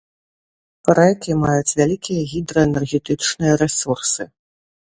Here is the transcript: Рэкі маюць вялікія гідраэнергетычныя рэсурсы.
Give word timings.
Рэкі 0.99 1.35
маюць 1.43 1.75
вялікія 1.81 2.21
гідраэнергетычныя 2.31 3.53
рэсурсы. 3.63 4.23